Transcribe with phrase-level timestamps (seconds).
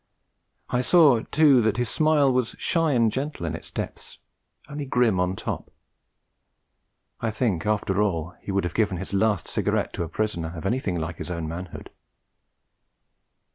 [0.71, 4.17] I saw, too, that his smile was shy and gentle in its depths,
[4.67, 5.69] only grim on top.
[7.19, 10.65] I think, after all, he would have given his last cigarette to a prisoner of
[10.65, 11.91] anything like his own manhood.